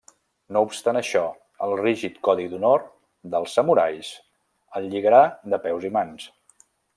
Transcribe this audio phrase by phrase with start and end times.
[0.55, 1.21] No obstant això,
[1.65, 2.87] el rígid codi d'honor
[3.35, 4.11] dels samurais
[4.81, 5.21] el lligarà
[5.55, 6.27] de peus i mans.